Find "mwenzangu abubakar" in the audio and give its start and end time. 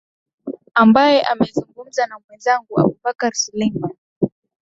2.23-3.33